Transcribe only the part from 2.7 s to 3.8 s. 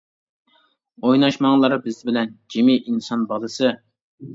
ئىنسان بالىسى.